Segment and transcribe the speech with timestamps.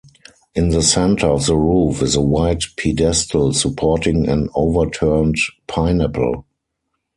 [0.55, 5.35] In the center of the roof is a white pedestal supporting an overturned
[5.67, 6.45] pineapple.